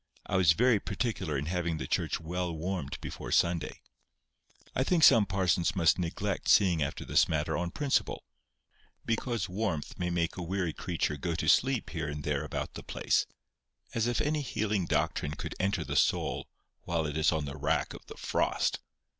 I 0.25 0.35
was 0.35 0.53
very 0.53 0.79
particular 0.79 1.37
in 1.37 1.45
having 1.45 1.77
the 1.77 1.85
church 1.85 2.19
well 2.19 2.51
warmed 2.51 2.99
before 3.01 3.31
Sunday. 3.31 3.81
I 4.73 4.83
think 4.83 5.03
some 5.03 5.27
parsons 5.27 5.75
must 5.75 5.99
neglect 5.99 6.47
seeing 6.49 6.81
after 6.81 7.05
this 7.05 7.29
matter 7.29 7.55
on 7.55 7.69
principle, 7.69 8.23
because 9.05 9.47
warmth 9.47 9.99
may 9.99 10.09
make 10.09 10.37
a 10.37 10.41
weary 10.41 10.73
creature 10.73 11.17
go 11.17 11.35
to 11.35 11.47
sleep 11.47 11.91
here 11.91 12.07
and 12.09 12.23
there 12.23 12.43
about 12.43 12.73
the 12.73 12.81
place: 12.81 13.27
as 13.93 14.07
if 14.07 14.19
any 14.21 14.41
healing 14.41 14.87
doctrine 14.87 15.35
could 15.35 15.53
enter 15.59 15.83
the 15.83 15.95
soul 15.95 16.47
while 16.81 17.05
it 17.05 17.15
is 17.15 17.31
on 17.31 17.45
the 17.45 17.55
rack 17.55 17.93
of 17.93 18.03
the 18.07 18.17
frost. 18.17 18.79